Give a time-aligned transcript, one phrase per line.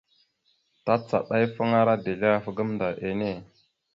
[0.85, 3.31] Tacaɗafaŋara dezl ahaf gamənda enne.